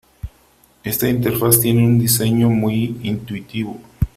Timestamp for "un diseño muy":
1.85-2.97